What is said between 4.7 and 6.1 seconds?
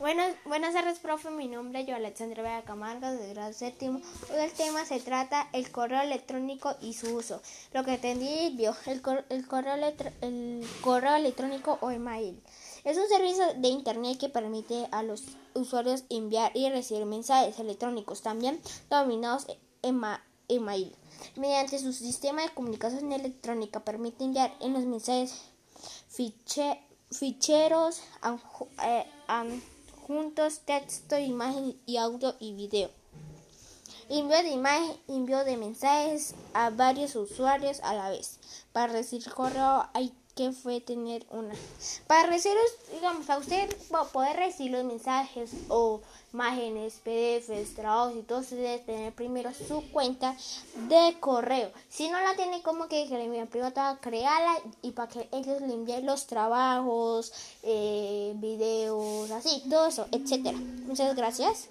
se trata el correo